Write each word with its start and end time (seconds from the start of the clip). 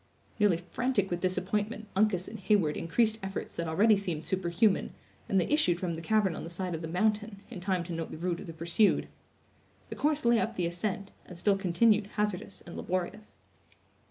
Nearly 0.39 0.57
frantic 0.57 1.11
with 1.11 1.19
disappointment, 1.19 1.85
Uncas 1.95 2.27
and 2.27 2.39
Heyward 2.39 2.75
increased 2.75 3.19
efforts 3.21 3.55
that 3.55 3.67
already 3.67 3.95
seemed 3.95 4.25
superhuman, 4.25 4.93
and 5.29 5.39
they 5.39 5.45
issued 5.45 5.79
from 5.79 5.93
the 5.93 6.01
cavern 6.01 6.35
on 6.35 6.43
the 6.43 6.49
side 6.49 6.73
of 6.73 6.81
the 6.81 6.87
mountain, 6.87 7.43
in 7.51 7.59
time 7.61 7.83
to 7.83 7.93
note 7.93 8.09
the 8.09 8.17
route 8.17 8.39
of 8.39 8.47
the 8.47 8.53
pursued. 8.53 9.07
The 9.89 9.95
course 9.95 10.25
lay 10.25 10.39
up 10.39 10.55
the 10.55 10.65
ascent, 10.65 11.11
and 11.27 11.37
still 11.37 11.55
continued 11.55 12.07
hazardous 12.17 12.61
and 12.65 12.75
laborious. 12.77 13.35